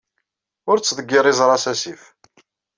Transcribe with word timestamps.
Ur 0.69 0.77
ttḍeggir 0.77 1.25
iẓra 1.31 1.57
s 1.63 1.65
asif. 1.71 2.03